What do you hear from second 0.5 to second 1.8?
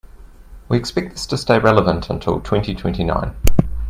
We expect this stay